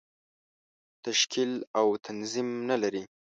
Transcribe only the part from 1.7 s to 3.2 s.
او تنظیم نه لري.